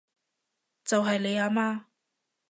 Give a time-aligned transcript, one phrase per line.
[0.83, 1.83] 就係你阿媽